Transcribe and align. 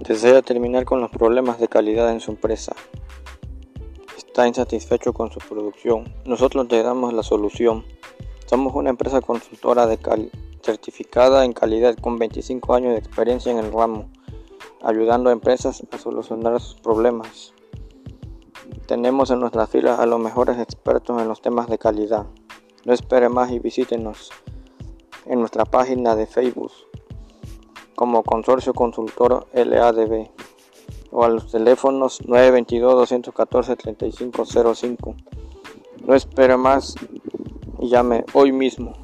Desea 0.00 0.40
terminar 0.40 0.86
con 0.86 1.02
los 1.02 1.10
problemas 1.10 1.60
de 1.60 1.68
calidad 1.68 2.10
en 2.10 2.20
su 2.20 2.30
empresa. 2.30 2.74
Está 4.16 4.48
insatisfecho 4.48 5.12
con 5.12 5.30
su 5.30 5.40
producción. 5.40 6.14
Nosotros 6.24 6.66
le 6.70 6.82
damos 6.82 7.12
la 7.12 7.22
solución. 7.22 7.84
Somos 8.46 8.74
una 8.74 8.88
empresa 8.88 9.20
consultora 9.20 9.86
certificada 10.62 11.44
en 11.44 11.52
calidad 11.52 11.96
con 11.96 12.18
25 12.18 12.74
años 12.74 12.92
de 12.92 12.98
experiencia 12.98 13.52
en 13.52 13.58
el 13.58 13.70
ramo, 13.70 14.08
ayudando 14.82 15.28
a 15.28 15.34
empresas 15.34 15.82
a 15.92 15.98
solucionar 15.98 16.58
sus 16.60 16.80
problemas. 16.80 17.52
Tenemos 18.86 19.30
en 19.30 19.40
nuestras 19.40 19.68
filas 19.68 20.00
a 20.00 20.06
los 20.06 20.18
mejores 20.18 20.58
expertos 20.58 21.20
en 21.20 21.28
los 21.28 21.42
temas 21.42 21.68
de 21.68 21.76
calidad. 21.76 22.24
No 22.86 22.94
espere 22.94 23.28
más 23.28 23.50
y 23.50 23.58
visítenos 23.58 24.30
en 25.26 25.40
nuestra 25.40 25.66
página 25.66 26.16
de 26.16 26.26
Facebook 26.26 26.72
como 28.00 28.22
Consorcio 28.22 28.72
Consultor 28.72 29.46
LADB 29.52 30.30
o 31.10 31.22
a 31.22 31.28
los 31.28 31.52
teléfonos 31.52 32.22
922-214-3505. 32.22 35.14
No 36.06 36.14
espere 36.14 36.56
más 36.56 36.94
y 37.78 37.90
llame 37.90 38.24
hoy 38.32 38.52
mismo. 38.52 38.94